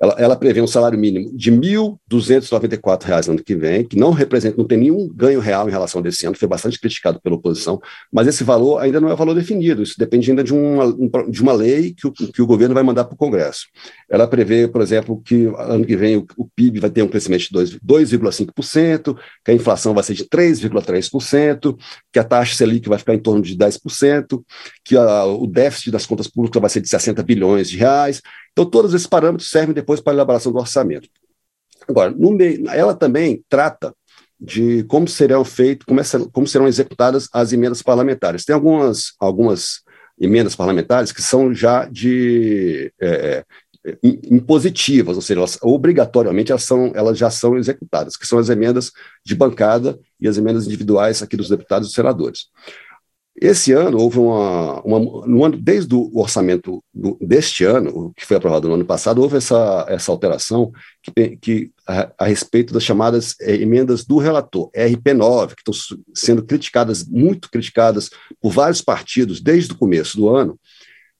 ela, 0.00 0.14
ela 0.18 0.36
prevê 0.36 0.60
um 0.60 0.66
salário 0.66 0.98
mínimo 0.98 1.30
de 1.36 1.50
R$ 1.50 1.56
1.294 1.56 3.26
no 3.26 3.32
ano 3.32 3.42
que 3.42 3.56
vem, 3.56 3.84
que 3.84 3.96
não 3.96 4.12
representa, 4.12 4.56
não 4.56 4.66
tem 4.66 4.78
nenhum 4.78 5.08
ganho 5.12 5.40
real 5.40 5.68
em 5.68 5.72
relação 5.72 6.00
desse 6.00 6.24
ano, 6.26 6.36
foi 6.36 6.48
bastante 6.48 6.80
criticado 6.80 7.20
pela 7.20 7.36
oposição, 7.36 7.80
mas 8.12 8.26
esse 8.26 8.44
valor 8.44 8.78
ainda 8.78 9.00
não 9.00 9.10
é 9.10 9.16
valor 9.16 9.34
definido, 9.34 9.82
isso 9.82 9.94
depende 9.98 10.30
ainda 10.30 10.44
de 10.44 10.54
uma, 10.54 10.94
de 11.28 11.42
uma 11.42 11.52
lei 11.52 11.92
que 11.94 12.06
o, 12.06 12.12
que 12.12 12.40
o 12.40 12.46
governo 12.46 12.74
vai 12.74 12.82
mandar 12.82 13.04
para 13.04 13.14
o 13.14 13.18
Congresso. 13.18 13.66
Ela 14.08 14.26
prevê, 14.26 14.68
por 14.68 14.80
exemplo, 14.80 15.20
que 15.24 15.46
ano 15.56 15.84
que 15.84 15.96
vem 15.96 16.16
o, 16.16 16.26
o 16.36 16.48
PIB 16.48 16.80
vai 16.80 16.90
ter 16.90 17.02
um 17.02 17.08
crescimento 17.08 17.48
de 17.48 17.80
2,5%, 17.80 19.16
que 19.44 19.50
a 19.50 19.54
inflação 19.54 19.94
vai 19.94 20.04
ser 20.04 20.14
de 20.14 20.24
3,3%, 20.24 21.76
que 22.12 22.18
a 22.18 22.24
taxa 22.24 22.54
Selic 22.54 22.88
vai 22.88 22.98
ficar 22.98 23.14
em 23.14 23.18
torno 23.18 23.42
de 23.42 23.56
10%, 23.56 24.42
que 24.84 24.96
a, 24.96 25.24
o 25.24 25.46
déficit 25.46 25.90
das 25.90 26.06
contas 26.06 26.28
públicas 26.28 26.60
vai 26.60 26.70
ser 26.70 26.80
de 26.80 26.88
60 26.88 27.22
bilhões 27.22 27.68
de 27.68 27.76
reais, 27.76 28.22
então, 28.52 28.64
todos 28.64 28.92
esses 28.94 29.06
parâmetros 29.06 29.50
servem 29.50 29.74
depois 29.74 30.00
para 30.00 30.12
a 30.12 30.16
elaboração 30.16 30.52
do 30.52 30.58
orçamento. 30.58 31.08
Agora, 31.88 32.14
meio, 32.14 32.68
ela 32.70 32.94
também 32.94 33.44
trata 33.48 33.94
de 34.40 34.84
como 34.84 35.08
serão 35.08 35.44
feitos, 35.44 35.84
como, 35.86 36.00
é, 36.00 36.04
como, 36.32 36.46
serão 36.46 36.68
executadas 36.68 37.28
as 37.32 37.52
emendas 37.52 37.82
parlamentares. 37.82 38.44
Tem 38.44 38.54
algumas, 38.54 39.14
algumas 39.18 39.80
emendas 40.20 40.54
parlamentares 40.54 41.12
que 41.12 41.22
são 41.22 41.52
já 41.54 41.86
de 41.86 42.92
é, 43.00 43.08
é 43.08 43.44
impositivas, 44.02 45.16
ou 45.16 45.22
seja, 45.22 45.40
elas, 45.40 45.58
obrigatoriamente 45.62 46.50
elas, 46.50 46.64
são, 46.64 46.92
elas 46.94 47.16
já 47.16 47.30
são 47.30 47.56
executadas, 47.56 48.16
que 48.16 48.26
são 48.26 48.38
as 48.38 48.48
emendas 48.48 48.92
de 49.24 49.34
bancada 49.34 49.98
e 50.20 50.28
as 50.28 50.36
emendas 50.36 50.66
individuais 50.66 51.22
aqui 51.22 51.36
dos 51.36 51.48
deputados 51.48 51.90
e 51.90 51.94
senadores. 51.94 52.48
Esse 53.40 53.72
ano 53.72 53.98
houve 53.98 54.18
uma, 54.18 54.80
uma 54.82 54.98
no 55.26 55.44
ano, 55.44 55.56
desde 55.56 55.94
o 55.94 56.10
orçamento 56.18 56.82
do, 56.92 57.16
deste 57.20 57.64
ano, 57.64 58.12
que 58.16 58.26
foi 58.26 58.36
aprovado 58.36 58.68
no 58.68 58.74
ano 58.74 58.84
passado, 58.84 59.22
houve 59.22 59.36
essa, 59.36 59.86
essa 59.88 60.10
alteração 60.10 60.72
que, 61.02 61.36
que 61.36 61.70
a, 61.86 62.12
a 62.18 62.26
respeito 62.26 62.72
das 62.72 62.82
chamadas 62.82 63.36
é, 63.40 63.54
emendas 63.54 64.04
do 64.04 64.18
relator, 64.18 64.70
RP9, 64.72 65.54
que 65.54 65.70
estão 65.70 65.98
sendo 66.14 66.44
criticadas, 66.44 67.06
muito 67.06 67.50
criticadas 67.50 68.10
por 68.40 68.52
vários 68.52 68.82
partidos 68.82 69.40
desde 69.40 69.72
o 69.72 69.78
começo 69.78 70.16
do 70.16 70.28
ano, 70.28 70.58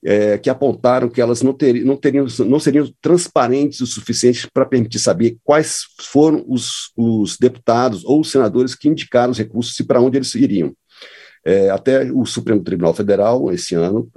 é, 0.05 0.39
que 0.39 0.51
apontaram 0.51 1.09
que 1.09 1.21
elas 1.21 1.43
não, 1.43 1.53
ter, 1.53 1.85
não, 1.85 1.97
teriam, 1.97 2.27
não 2.47 2.61
seriam 2.61 2.89
transparentes 3.01 3.81
o 3.81 3.87
suficiente 3.87 4.49
para 4.53 4.67
permitir 4.67 4.99
saber 4.99 5.37
quais 5.43 5.83
foram 6.01 6.45
os, 6.49 6.93
os 6.97 7.37
deputados 7.37 8.05
ou 8.05 8.21
os 8.21 8.31
senadores 8.31 8.75
que 8.75 8.89
indicaram 8.89 9.33
os 9.33 9.39
recursos 9.39 9.79
e 9.79 9.85
para 9.85 10.01
onde 10.01 10.17
eles 10.19 10.35
iriam. 10.35 10.73
É, 11.49 11.71
até 11.71 12.13
o 12.13 12.27
Supremo 12.27 12.63
Tribunal 12.63 12.93
Federal, 12.93 13.51
esse 13.51 13.75
ano, 13.75 14.13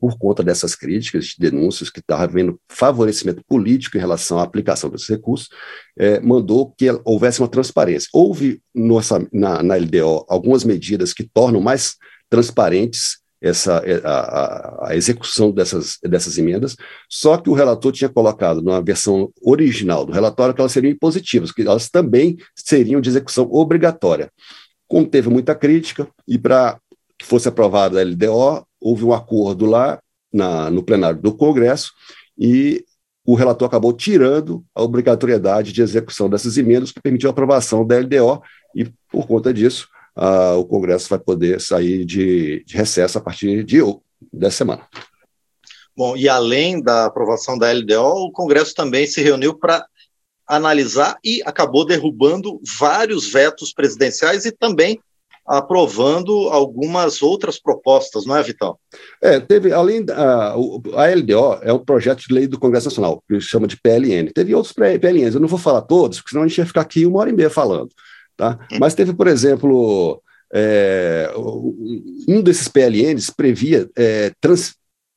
por 0.00 0.18
conta 0.18 0.42
dessas 0.42 0.74
críticas, 0.74 1.26
de 1.26 1.36
denúncias 1.38 1.90
que 1.90 2.00
estava 2.00 2.24
havendo 2.24 2.60
favorecimento 2.68 3.40
político 3.46 3.96
em 3.96 4.00
relação 4.00 4.40
à 4.40 4.42
aplicação 4.42 4.90
desses 4.90 5.08
recursos, 5.08 5.48
é, 5.96 6.18
mandou 6.18 6.74
que 6.76 6.90
houvesse 7.04 7.40
uma 7.40 7.46
transparência. 7.46 8.08
Houve 8.12 8.60
na, 8.74 9.62
na 9.62 9.76
LDO 9.76 10.26
algumas 10.28 10.64
medidas 10.64 11.12
que 11.12 11.22
tornam 11.22 11.60
mais 11.60 11.94
transparentes 12.28 13.22
essa, 13.40 13.82
é, 13.84 14.00
a, 14.04 14.88
a, 14.88 14.96
execução 14.96 15.52
dessas, 15.52 15.98
dessas 16.02 16.36
emendas, 16.36 16.74
só 17.08 17.36
que 17.36 17.48
o 17.48 17.52
relator 17.52 17.92
tinha 17.92 18.08
colocado 18.08 18.60
na 18.60 18.80
versão 18.80 19.30
original 19.40 20.04
do 20.04 20.12
relatório 20.12 20.52
que 20.52 20.60
elas 20.60 20.72
seriam 20.72 20.90
impositivas, 20.90 21.52
que 21.52 21.62
elas 21.62 21.88
também 21.88 22.38
seriam 22.56 23.00
de 23.00 23.10
execução 23.10 23.46
obrigatória. 23.52 24.32
Como 24.88 25.06
teve 25.06 25.28
muita 25.28 25.54
crítica, 25.54 26.08
e 26.26 26.38
para 26.38 26.78
que 27.18 27.24
fosse 27.24 27.48
aprovada 27.48 28.00
a 28.00 28.04
LDO, 28.04 28.66
houve 28.80 29.04
um 29.04 29.12
acordo 29.12 29.66
lá 29.66 30.00
na, 30.32 30.70
no 30.70 30.82
plenário 30.82 31.20
do 31.20 31.34
Congresso, 31.34 31.92
e 32.38 32.84
o 33.24 33.34
relator 33.34 33.66
acabou 33.66 33.92
tirando 33.92 34.64
a 34.74 34.82
obrigatoriedade 34.82 35.72
de 35.72 35.80
execução 35.80 36.28
dessas 36.28 36.58
emendas, 36.58 36.92
que 36.92 37.00
permitiu 37.00 37.28
a 37.28 37.32
aprovação 37.32 37.86
da 37.86 37.98
LDO, 37.98 38.42
e 38.74 38.92
por 39.10 39.26
conta 39.26 39.54
disso, 39.54 39.88
uh, 40.16 40.58
o 40.58 40.64
Congresso 40.64 41.08
vai 41.08 41.18
poder 41.18 41.60
sair 41.60 42.04
de, 42.04 42.64
de 42.64 42.76
recesso 42.76 43.18
a 43.18 43.20
partir 43.20 43.64
de 43.64 43.80
dessa 44.32 44.58
semana. 44.58 44.86
Bom, 45.96 46.16
e 46.16 46.28
além 46.28 46.82
da 46.82 47.06
aprovação 47.06 47.56
da 47.56 47.72
LDO, 47.72 48.26
o 48.26 48.32
Congresso 48.32 48.74
também 48.74 49.06
se 49.06 49.22
reuniu 49.22 49.54
para 49.54 49.86
analisar 50.46 51.16
e 51.24 51.42
acabou 51.44 51.84
derrubando 51.84 52.60
vários 52.78 53.30
vetos 53.30 53.72
presidenciais 53.72 54.44
e 54.44 54.52
também 54.52 55.00
aprovando 55.46 56.48
algumas 56.48 57.20
outras 57.20 57.60
propostas, 57.60 58.24
não 58.24 58.36
é, 58.36 58.42
Vital? 58.42 58.80
É, 59.22 59.38
teve, 59.38 59.72
além 59.72 60.02
da 60.02 60.54
a 60.54 61.14
LDO 61.14 61.58
é 61.62 61.72
um 61.72 61.78
projeto 61.78 62.26
de 62.26 62.32
lei 62.32 62.46
do 62.46 62.58
Congresso 62.58 62.86
Nacional, 62.86 63.22
que 63.28 63.38
chama 63.40 63.66
de 63.66 63.76
PLN. 63.76 64.32
Teve 64.32 64.54
outros 64.54 64.72
PLNs, 64.72 65.34
eu 65.34 65.40
não 65.40 65.48
vou 65.48 65.58
falar 65.58 65.82
todos, 65.82 66.18
porque 66.18 66.30
senão 66.30 66.44
a 66.44 66.48
gente 66.48 66.58
ia 66.58 66.66
ficar 66.66 66.80
aqui 66.80 67.04
uma 67.04 67.20
hora 67.20 67.30
e 67.30 67.34
meia 67.34 67.50
falando. 67.50 67.90
Tá? 68.36 68.58
Hum. 68.72 68.78
Mas 68.80 68.94
teve, 68.94 69.12
por 69.12 69.26
exemplo, 69.26 70.22
é, 70.52 71.30
um 72.26 72.40
desses 72.40 72.68
PLNs 72.68 73.30
previa 73.30 73.88
é, 73.96 74.32
trans, 74.40 74.74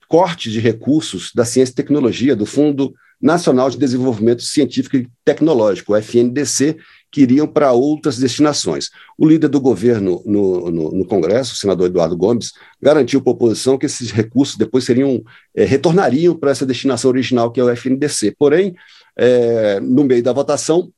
corte 0.10 0.52
de 0.52 0.60
recursos 0.60 1.32
da 1.34 1.46
ciência 1.46 1.72
e 1.72 1.76
tecnologia 1.76 2.36
do 2.36 2.46
Fundo 2.46 2.94
Nacional 3.22 3.70
de 3.70 3.78
Desenvolvimento 3.78 4.44
Científico 4.44 4.96
e 4.96 5.08
Tecnológico, 5.26 5.94
o 5.94 5.96
FNDC, 5.96 6.78
que 7.12 7.22
iriam 7.22 7.48
para 7.48 7.72
outras 7.72 8.18
destinações. 8.18 8.90
O 9.18 9.28
líder 9.28 9.48
do 9.48 9.60
governo 9.60 10.22
no, 10.26 10.70
no, 10.70 10.92
no, 10.92 11.06
Congresso, 11.06 11.54
o 11.54 11.56
senador 11.56 11.88
Eduardo 11.88 12.16
Gomes, 12.16 12.52
garantiu 12.82 13.22
para 13.22 13.32
a 13.32 13.36
oposição 13.36 13.78
que 13.78 13.86
esses 13.86 14.12
recursos 14.12 14.56
depois 14.56 14.84
seriam 14.84 15.24
é, 15.56 15.64
retornariam 15.64 16.36
para 16.36 16.52
essa 16.52 16.66
destinação 16.66 17.10
original, 17.10 17.52
que 17.52 17.60
é 17.60 17.64
o 17.64 17.70
FNDC. 17.70 18.36
Porém, 18.38 18.76
é, 19.18 19.80
no 19.80 20.04
meio 20.04 20.22
da 20.22 20.34
votação, 20.34 20.92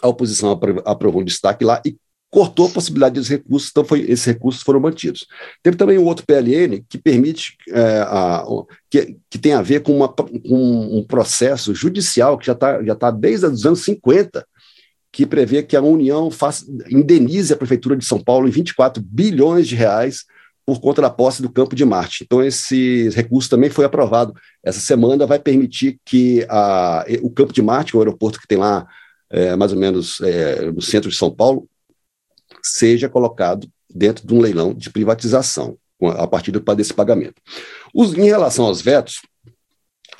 a 0.00 0.08
oposição 0.08 0.58
aprovou 0.84 1.20
um 1.22 1.24
destaque 1.24 1.64
lá 1.64 1.82
e 1.84 1.96
cortou 2.30 2.68
a 2.68 2.70
possibilidade 2.70 3.16
dos 3.16 3.28
recursos, 3.28 3.70
então 3.70 3.84
foi, 3.84 4.02
esses 4.02 4.24
recursos 4.24 4.62
foram 4.62 4.78
mantidos. 4.78 5.26
Teve 5.62 5.76
também 5.76 5.98
um 5.98 6.04
outro 6.04 6.24
PLN 6.24 6.84
que 6.88 6.96
permite, 6.96 7.56
é, 7.68 8.02
a, 8.02 8.44
que, 8.88 9.16
que 9.28 9.38
tem 9.38 9.52
a 9.52 9.62
ver 9.62 9.80
com, 9.80 9.96
uma, 9.96 10.08
com 10.08 10.98
um 10.98 11.04
processo 11.04 11.74
judicial 11.74 12.38
que 12.38 12.46
já 12.46 12.52
está 12.52 12.82
já 12.82 12.94
tá 12.94 13.10
desde 13.10 13.46
os 13.46 13.66
anos 13.66 13.82
50, 13.84 14.46
que 15.12 15.26
prevê 15.26 15.62
que 15.62 15.76
a 15.76 15.82
União 15.82 16.30
faz, 16.30 16.64
indenize 16.88 17.52
a 17.52 17.56
Prefeitura 17.56 17.96
de 17.96 18.04
São 18.04 18.22
Paulo 18.22 18.46
em 18.46 18.52
24 18.52 19.02
bilhões 19.04 19.66
de 19.66 19.74
reais 19.74 20.24
por 20.64 20.80
conta 20.80 21.02
da 21.02 21.10
posse 21.10 21.42
do 21.42 21.50
Campo 21.50 21.74
de 21.74 21.84
Marte. 21.84 22.22
Então, 22.22 22.40
esse 22.44 23.08
recurso 23.08 23.50
também 23.50 23.70
foi 23.70 23.84
aprovado 23.84 24.32
essa 24.62 24.78
semana, 24.78 25.26
vai 25.26 25.40
permitir 25.40 25.98
que 26.04 26.46
a, 26.48 27.04
o 27.22 27.30
Campo 27.30 27.52
de 27.52 27.60
Marte, 27.60 27.96
o 27.96 27.98
aeroporto 27.98 28.38
que 28.38 28.46
tem 28.46 28.56
lá 28.56 28.86
é, 29.30 29.56
mais 29.56 29.72
ou 29.72 29.78
menos 29.78 30.20
é, 30.20 30.70
no 30.70 30.80
centro 30.80 31.10
de 31.10 31.16
São 31.16 31.30
Paulo, 31.30 31.68
seja 32.62 33.08
colocado 33.08 33.68
dentro 33.88 34.26
de 34.26 34.34
um 34.34 34.40
leilão 34.40 34.72
de 34.72 34.90
privatização, 34.90 35.76
a 36.02 36.26
partir 36.26 36.52
desse 36.52 36.94
pagamento. 36.94 37.40
Os, 37.94 38.14
em 38.14 38.24
relação 38.24 38.64
aos 38.66 38.80
vetos, 38.80 39.20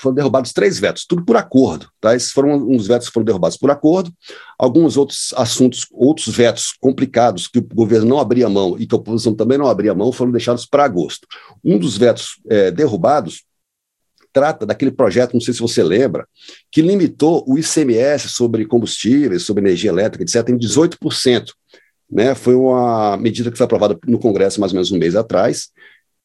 foram 0.01 0.15
derrubados 0.15 0.51
três 0.51 0.79
vetos, 0.79 1.05
tudo 1.05 1.23
por 1.23 1.37
acordo. 1.37 1.87
Tá? 2.01 2.15
Esses 2.15 2.31
foram 2.31 2.67
uns 2.67 2.87
vetos 2.87 3.07
que 3.07 3.13
foram 3.13 3.25
derrubados 3.25 3.55
por 3.55 3.69
acordo. 3.69 4.11
Alguns 4.57 4.97
outros 4.97 5.31
assuntos, 5.37 5.85
outros 5.91 6.35
vetos 6.35 6.73
complicados 6.79 7.47
que 7.47 7.59
o 7.59 7.61
governo 7.61 8.07
não 8.07 8.19
abria 8.19 8.49
mão 8.49 8.75
e 8.79 8.87
que 8.87 8.95
a 8.95 8.97
oposição 8.97 9.35
também 9.35 9.57
não 9.57 9.67
abria 9.67 9.93
mão, 9.93 10.11
foram 10.11 10.31
deixados 10.31 10.65
para 10.65 10.83
agosto. 10.83 11.27
Um 11.63 11.77
dos 11.77 11.97
vetos 11.97 12.41
é, 12.49 12.71
derrubados 12.71 13.43
trata 14.33 14.65
daquele 14.65 14.91
projeto, 14.91 15.33
não 15.33 15.41
sei 15.41 15.53
se 15.53 15.59
você 15.59 15.83
lembra, 15.83 16.27
que 16.71 16.81
limitou 16.81 17.43
o 17.47 17.57
ICMS 17.59 18.29
sobre 18.29 18.65
combustíveis, 18.65 19.43
sobre 19.43 19.61
energia 19.61 19.91
elétrica, 19.91 20.23
etc., 20.23 20.49
em 20.49 20.57
18%. 20.57 21.51
Né? 22.11 22.35
Foi 22.35 22.55
uma 22.55 23.15
medida 23.17 23.49
que 23.49 23.57
foi 23.57 23.65
aprovada 23.65 23.97
no 24.05 24.19
Congresso 24.19 24.59
mais 24.59 24.71
ou 24.71 24.75
menos 24.75 24.91
um 24.91 24.97
mês 24.97 25.15
atrás, 25.15 25.69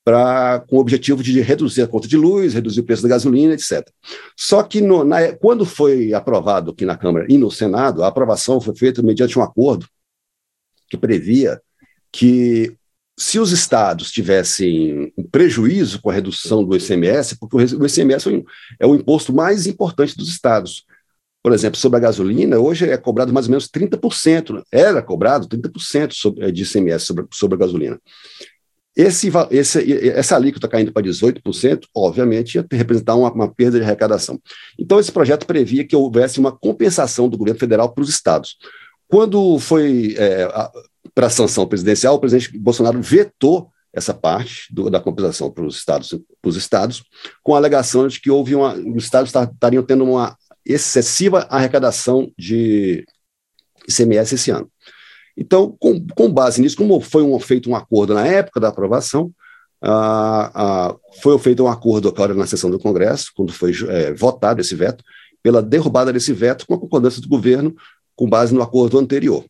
pra, 0.05 0.65
com 0.69 0.77
o 0.77 0.81
objetivo 0.81 1.23
de 1.23 1.41
reduzir 1.41 1.83
a 1.83 1.89
conta 1.89 2.07
de 2.07 2.17
luz, 2.17 2.55
reduzir 2.55 2.81
o 2.81 2.85
preço 2.85 3.03
da 3.03 3.09
gasolina, 3.09 3.55
etc. 3.55 3.89
Só 4.37 4.63
que 4.63 4.81
no, 4.81 5.05
na, 5.05 5.33
quando 5.33 5.65
foi 5.65 6.13
aprovado 6.13 6.71
aqui 6.71 6.85
na 6.85 6.97
Câmara 6.97 7.27
e 7.29 7.37
no 7.37 7.51
Senado, 7.51 8.05
a 8.05 8.09
aprovação 8.09 8.61
foi 8.61 8.75
feita 8.77 9.03
mediante 9.03 9.39
um 9.39 9.43
acordo 9.43 9.87
que 10.89 10.97
previa 10.97 11.61
que 12.13 12.77
se 13.19 13.39
os 13.39 13.51
estados 13.51 14.13
tivessem 14.13 15.13
um 15.17 15.25
prejuízo 15.25 16.01
com 16.01 16.11
a 16.11 16.13
redução 16.13 16.63
do 16.63 16.77
ICMS, 16.77 17.37
porque 17.39 17.57
o 17.57 17.87
ICMS 17.87 18.29
é, 18.29 18.43
é 18.81 18.87
o 18.87 18.95
imposto 18.95 19.33
mais 19.33 19.67
importante 19.67 20.17
dos 20.17 20.29
estados. 20.29 20.85
Por 21.47 21.53
exemplo, 21.53 21.79
sobre 21.79 21.99
a 21.99 22.01
gasolina, 22.01 22.59
hoje 22.59 22.91
é 22.91 22.97
cobrado 22.97 23.33
mais 23.33 23.47
ou 23.47 23.51
menos 23.51 23.69
30%, 23.69 24.65
era 24.73 25.01
cobrado 25.01 25.47
30% 25.47 26.51
de 26.53 26.63
ICMS 26.65 27.07
sobre, 27.07 27.25
sobre 27.33 27.55
a 27.55 27.59
gasolina. 27.61 28.01
Esse, 28.97 29.31
esse, 29.53 30.09
essa 30.09 30.35
alíquota 30.35 30.67
caindo 30.67 30.93
para 30.93 31.07
18%, 31.07 31.85
obviamente, 31.95 32.57
ia 32.57 32.67
representar 32.73 33.15
uma, 33.15 33.33
uma, 33.33 33.49
perda 33.49 33.79
de 33.79 33.85
arrecadação. 33.85 34.41
Então, 34.77 34.99
esse 34.99 35.13
projeto 35.13 35.47
previa 35.47 35.87
que 35.87 35.95
houvesse 35.95 36.41
uma 36.41 36.51
compensação 36.51 37.29
do 37.29 37.39
governo 37.39 37.61
federal 37.61 37.93
para 37.93 38.03
os 38.03 38.09
estados. 38.09 38.57
Quando 39.07 39.57
foi 39.61 40.17
é, 40.19 40.49
para 41.15 41.29
a 41.29 41.31
sanção 41.31 41.65
presidencial, 41.65 42.17
o 42.17 42.19
presidente 42.19 42.59
Bolsonaro 42.59 43.01
vetou 43.01 43.71
essa 43.95 44.13
parte 44.13 44.67
do, 44.75 44.91
da 44.91 44.99
compensação 44.99 45.49
para 45.49 45.65
os 45.65 45.77
estados, 45.77 46.13
estados, 46.57 47.05
com 47.41 47.55
a 47.55 47.59
alegação 47.59 48.09
de 48.09 48.21
que 48.21 48.33
houve 48.33 48.57
uma, 48.57 48.75
os 48.75 49.05
estados 49.05 49.33
estariam 49.33 49.85
tendo 49.85 50.03
uma 50.03 50.37
excessiva 50.67 51.47
arrecadação 51.49 52.31
de 52.37 53.07
ICMS 53.89 54.35
esse 54.35 54.51
ano. 54.51 54.71
Então, 55.37 55.77
com, 55.79 56.05
com 56.09 56.33
base 56.33 56.61
nisso, 56.61 56.77
como 56.77 57.01
foi 57.01 57.23
um, 57.23 57.39
feito 57.39 57.71
um 57.71 57.77
acordo 57.77 58.15
na 58.15 58.27
época 58.27 58.59
da 58.59 58.69
aprovação, 58.69 59.31
ah, 59.83 60.51
ah, 60.55 60.97
foi 61.23 61.39
feito 61.39 61.63
um 61.63 61.69
acordo 61.69 62.09
agora 62.09 62.35
na 62.35 62.47
sessão 62.47 62.71
do 62.71 62.79
Congresso, 62.79 63.31
quando 63.35 63.53
foi 63.53 63.73
é, 63.89 64.13
votado 64.13 64.61
esse 64.61 64.75
veto, 64.75 65.05
pela 65.43 65.63
derrubada 65.63 66.13
desse 66.13 66.33
veto 66.33 66.67
com 66.67 66.75
a 66.75 66.81
concordância 66.81 67.21
do 67.21 67.29
governo, 67.29 67.75
com 68.17 68.29
base 68.29 68.53
no 68.55 68.63
acordo 68.63 68.99
anterior. 68.99 69.45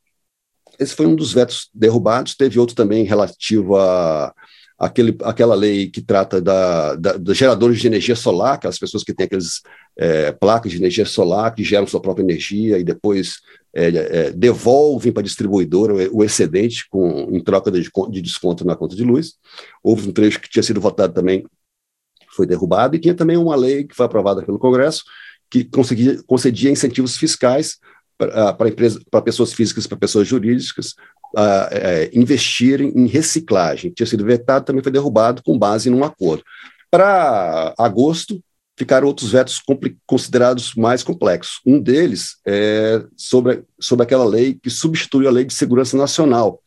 Esse 0.79 0.95
foi 0.95 1.07
um 1.07 1.17
dos 1.17 1.33
vetos 1.33 1.71
derrubados, 1.73 2.35
teve 2.35 2.59
outro 2.59 2.75
também 2.75 3.05
relativo 3.05 3.77
a 3.77 4.35
aquele, 4.79 5.17
aquela 5.23 5.55
lei 5.55 5.91
que 5.91 6.03
trata 6.03 6.41
da, 6.41 6.95
da, 6.95 7.13
dos 7.17 7.37
geradores 7.37 7.81
de 7.81 7.87
energia 7.87 8.15
solar, 8.15 8.55
aquelas 8.55 8.79
pessoas 8.79 9.03
que 9.03 9.15
têm 9.15 9.27
aquelas 9.27 9.63
é, 9.97 10.33
placas 10.33 10.73
de 10.73 10.79
energia 10.79 11.07
solar 11.07 11.55
que 11.55 11.65
geram 11.65 11.87
sua 11.87 12.01
própria 12.01 12.23
energia 12.23 12.79
e 12.79 12.85
depois 12.85 13.41
é, 13.75 13.89
é, 13.89 14.31
devolvem 14.33 15.13
para 15.13 15.21
a 15.21 15.25
distribuidora 15.25 15.95
o, 16.13 16.23
excedente 16.23 16.87
com, 16.89 17.29
em 17.31 17.43
troca 17.43 17.71
de, 17.71 17.91
de, 18.11 18.23
desconto 18.23 18.67
na 18.67 18.77
conta 18.77 18.95
de 18.95 19.05
luz. 19.05 19.35
Houve 19.83 20.09
um 20.09 20.13
trecho 20.13 20.41
que 20.41 20.51
tinha 20.51 20.63
sido 20.63 20.81
votado 20.81 21.13
também, 21.13 21.47
foi 22.31 22.47
derrubado, 22.47 22.97
e 22.97 22.99
tinha 22.99 23.15
também 23.15 23.37
uma 23.37 23.57
lei 23.57 23.85
que 23.85 23.95
foi 23.95 24.07
aprovada 24.07 24.43
pelo 24.43 24.59
Congresso 24.59 25.05
que 25.51 25.65
conseguia, 25.65 26.21
concedia 26.27 26.71
incentivos 26.71 27.17
fiscais 27.17 27.79
para 28.19 29.23
pessoas 29.23 29.53
físicas, 29.53 29.87
para 29.87 29.99
pessoas 29.99 30.27
jurídicas, 30.27 30.95
uh, 31.35 31.69
é, 31.71 32.11
investirem 32.13 32.93
em 32.95 33.07
reciclagem. 33.07 33.91
Tinha 33.91 34.07
sido 34.07 34.25
vetado, 34.25 34.65
também 34.65 34.83
foi 34.83 34.93
derrubado 34.93 35.43
com 35.43 35.59
base 35.59 35.91
num 35.91 36.05
acordo. 36.05 36.43
Para 36.91 37.75
agosto, 37.79 38.43
ficaram 38.77 39.09
outros 39.09 39.31
vetos 39.31 39.61
considerados 40.07 40.75
mais 40.75 41.03
complexos. 41.03 41.61
Um 41.67 41.81
deles 41.81 42.37
é 42.47 43.03
sobre, 43.17 43.65
sobre 43.81 44.05
aquela 44.05 44.25
lei 44.25 44.55
que 44.55 44.69
substitui 44.69 45.27
a 45.27 45.31
Lei 45.31 45.45
de 45.45 45.55
Segurança 45.55 45.97
Nacional. 45.97 46.63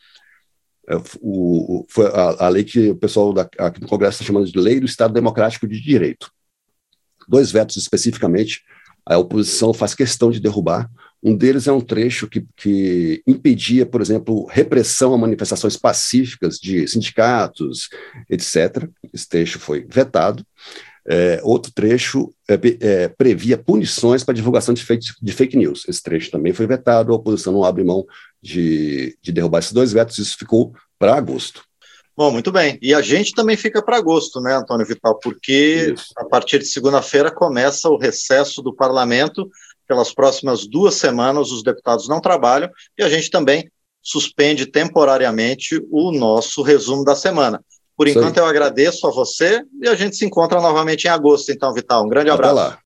É, 0.89 0.95
o, 1.21 1.85
foi 1.87 2.07
a, 2.07 2.45
a, 2.45 2.49
lei 2.49 2.63
que 2.63 2.89
o 2.89 2.95
pessoal 2.95 3.31
da, 3.31 3.47
aqui 3.59 3.79
no 3.79 3.87
Congresso 3.87 4.15
está 4.15 4.25
chamando 4.25 4.51
de 4.51 4.59
Lei 4.59 4.79
do 4.79 4.87
Estado 4.87 5.13
Democrático 5.13 5.67
de 5.67 5.79
Direito. 5.79 6.31
Dois 7.27 7.51
vetos 7.51 7.77
especificamente, 7.77 8.63
a 9.05 9.17
oposição 9.17 9.71
faz 9.71 9.93
questão 9.93 10.31
de 10.31 10.39
derrubar. 10.39 10.89
Um 11.21 11.35
deles 11.35 11.67
é 11.67 11.71
um 11.71 11.81
trecho 11.81 12.27
que, 12.27 12.45
que 12.55 13.21
impedia, 13.27 13.85
por 13.85 14.01
exemplo, 14.01 14.45
repressão 14.45 15.13
a 15.13 15.17
manifestações 15.17 15.75
pacíficas 15.75 16.57
de 16.57 16.87
sindicatos, 16.87 17.89
etc. 18.29 18.87
Esse 19.13 19.27
trecho 19.27 19.59
foi 19.59 19.85
vetado. 19.89 20.45
É, 21.07 21.39
outro 21.43 21.71
trecho 21.71 22.33
é, 22.47 22.59
é, 22.81 23.07
previa 23.07 23.57
punições 23.57 24.23
para 24.23 24.33
divulgação 24.33 24.73
de 24.73 24.83
fake, 24.83 25.07
de 25.21 25.33
fake, 25.33 25.57
news. 25.57 25.83
Esse 25.87 26.03
trecho 26.03 26.29
também 26.29 26.53
foi 26.53 26.67
vetado, 26.67 27.11
a 27.11 27.15
oposição 27.15 27.51
não 27.51 27.63
abre 27.63 27.83
mão 27.83 28.05
de, 28.41 29.17
de 29.21 29.31
derrubar 29.31 29.59
esses 29.59 29.73
dois 29.73 29.91
vetos, 29.91 30.19
isso 30.19 30.37
ficou 30.37 30.73
para 30.99 31.15
agosto. 31.15 31.63
Bom, 32.15 32.31
muito 32.31 32.51
bem. 32.51 32.77
E 32.81 32.93
a 32.93 33.01
gente 33.01 33.33
também 33.33 33.55
fica 33.55 33.81
para 33.81 33.95
agosto, 33.95 34.41
né, 34.41 34.53
Antônio 34.53 34.85
Vital? 34.85 35.17
Porque 35.19 35.93
isso. 35.95 36.11
a 36.17 36.25
partir 36.25 36.59
de 36.59 36.65
segunda-feira 36.65 37.31
começa 37.31 37.89
o 37.89 37.97
recesso 37.97 38.61
do 38.61 38.75
parlamento. 38.75 39.49
Pelas 39.89 40.13
próximas 40.13 40.67
duas 40.67 40.93
semanas, 40.93 41.51
os 41.51 41.63
deputados 41.63 42.07
não 42.07 42.21
trabalham 42.21 42.69
e 42.95 43.03
a 43.03 43.09
gente 43.09 43.31
também 43.31 43.67
suspende 44.03 44.67
temporariamente 44.67 45.83
o 45.91 46.11
nosso 46.11 46.61
resumo 46.61 47.03
da 47.03 47.15
semana. 47.15 47.59
Por 47.97 48.07
enquanto, 48.07 48.37
eu 48.37 48.45
agradeço 48.45 49.07
a 49.07 49.11
você 49.11 49.61
e 49.81 49.89
a 49.89 49.95
gente 49.95 50.15
se 50.15 50.23
encontra 50.25 50.61
novamente 50.61 51.05
em 51.05 51.09
agosto, 51.09 51.51
então, 51.51 51.73
Vital. 51.73 52.05
Um 52.05 52.07
grande 52.07 52.29
abraço. 52.29 52.77